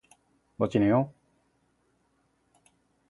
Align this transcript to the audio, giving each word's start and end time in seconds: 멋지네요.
멋지네요. 0.59 1.11